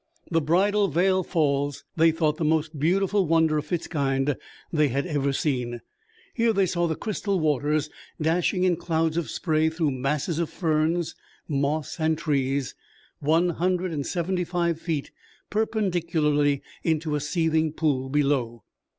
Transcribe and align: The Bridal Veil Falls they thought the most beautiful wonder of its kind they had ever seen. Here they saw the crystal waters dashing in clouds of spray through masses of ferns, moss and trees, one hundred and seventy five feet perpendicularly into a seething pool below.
The 0.31 0.41
Bridal 0.41 0.87
Veil 0.87 1.21
Falls 1.21 1.83
they 1.95 2.09
thought 2.11 2.37
the 2.37 2.43
most 2.43 2.79
beautiful 2.79 3.27
wonder 3.27 3.59
of 3.59 3.71
its 3.71 3.85
kind 3.85 4.35
they 4.73 4.87
had 4.87 5.05
ever 5.05 5.31
seen. 5.31 5.81
Here 6.33 6.53
they 6.53 6.65
saw 6.65 6.87
the 6.87 6.95
crystal 6.95 7.39
waters 7.39 7.91
dashing 8.19 8.63
in 8.63 8.77
clouds 8.77 9.15
of 9.15 9.29
spray 9.29 9.69
through 9.69 9.91
masses 9.91 10.39
of 10.39 10.49
ferns, 10.49 11.13
moss 11.47 11.99
and 11.99 12.17
trees, 12.17 12.73
one 13.19 13.49
hundred 13.49 13.91
and 13.91 14.03
seventy 14.07 14.43
five 14.43 14.81
feet 14.81 15.11
perpendicularly 15.51 16.63
into 16.83 17.13
a 17.13 17.19
seething 17.19 17.71
pool 17.71 18.09
below. 18.09 18.63